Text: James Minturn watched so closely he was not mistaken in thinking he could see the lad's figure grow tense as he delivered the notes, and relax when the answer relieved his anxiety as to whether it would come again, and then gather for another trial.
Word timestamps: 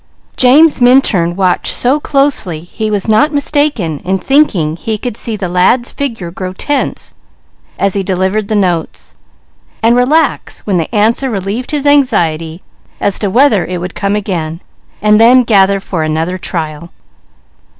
James 0.35 0.81
Minturn 0.81 1.35
watched 1.35 1.71
so 1.71 1.99
closely 1.99 2.61
he 2.61 2.89
was 2.89 3.07
not 3.07 3.31
mistaken 3.31 3.99
in 3.99 4.17
thinking 4.17 4.75
he 4.75 4.97
could 4.97 5.15
see 5.15 5.35
the 5.35 5.47
lad's 5.47 5.91
figure 5.91 6.31
grow 6.31 6.53
tense 6.53 7.13
as 7.77 7.93
he 7.93 8.01
delivered 8.01 8.47
the 8.47 8.55
notes, 8.55 9.13
and 9.83 9.95
relax 9.95 10.61
when 10.61 10.77
the 10.79 10.89
answer 10.95 11.29
relieved 11.29 11.69
his 11.69 11.85
anxiety 11.85 12.63
as 12.99 13.19
to 13.19 13.29
whether 13.29 13.63
it 13.63 13.77
would 13.79 13.93
come 13.93 14.15
again, 14.15 14.59
and 15.03 15.19
then 15.21 15.43
gather 15.43 15.79
for 15.79 16.01
another 16.01 16.39
trial. 16.39 16.89